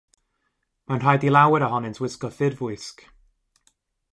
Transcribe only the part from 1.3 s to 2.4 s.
lawer ohonynt wisgo